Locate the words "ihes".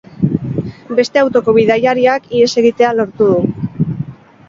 2.39-2.51